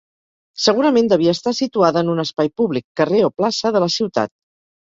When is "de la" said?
3.77-3.95